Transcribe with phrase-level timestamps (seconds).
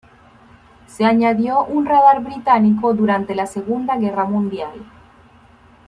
[0.87, 4.71] Se añadió un radar británico durante la Segunda Guerra Mundial.